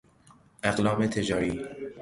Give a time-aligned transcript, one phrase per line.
[0.63, 1.65] اقلام تجاری